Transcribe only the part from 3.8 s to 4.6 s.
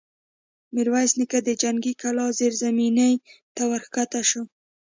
کښه شو.